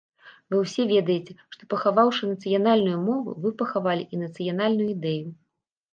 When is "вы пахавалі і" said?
3.45-4.23